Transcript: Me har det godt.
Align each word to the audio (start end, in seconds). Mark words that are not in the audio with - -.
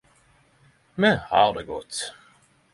Me 1.03 1.11
har 1.29 1.53
det 1.53 1.65
godt. 1.71 2.03